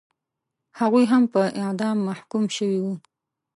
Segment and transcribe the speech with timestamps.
[0.79, 2.93] هغوی هم په اعدام محکوم شوي وو.